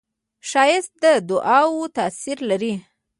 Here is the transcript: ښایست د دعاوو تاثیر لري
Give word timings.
ښایست 0.49 0.93
د 1.03 1.05
دعاوو 1.29 1.85
تاثیر 1.97 2.37
لري 2.49 2.73